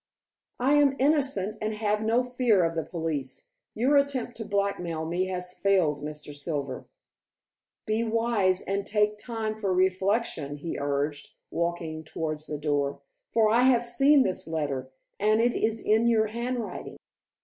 "I 0.59 0.73
am 0.73 0.95
innocent 0.97 1.57
and 1.61 1.75
have 1.75 2.01
no 2.01 2.23
fear 2.23 2.63
of 2.65 2.73
the 2.73 2.81
police. 2.81 3.51
Your 3.75 3.97
attempt 3.97 4.35
to 4.37 4.45
blackmail 4.45 5.05
me 5.05 5.25
has 5.27 5.53
failed, 5.53 6.01
Mr. 6.01 6.35
Silver." 6.35 6.85
"Be 7.85 8.03
wise 8.03 8.63
and 8.63 8.83
take 8.83 9.19
time 9.19 9.55
for 9.55 9.71
reflection," 9.71 10.55
he 10.57 10.75
urged, 10.79 11.35
walking 11.51 12.03
towards 12.03 12.47
the 12.47 12.57
door, 12.57 13.01
"for 13.31 13.49
I 13.51 13.61
have 13.61 13.83
seen 13.83 14.23
this 14.23 14.47
letter, 14.47 14.89
and 15.19 15.39
it 15.39 15.53
is 15.53 15.79
in 15.79 16.07
your 16.07 16.25
handwriting." 16.29 16.97